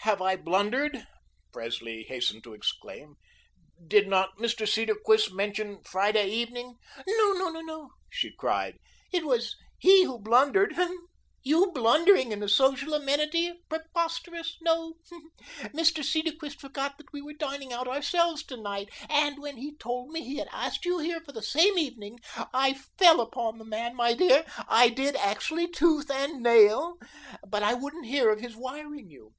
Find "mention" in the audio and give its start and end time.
5.32-5.82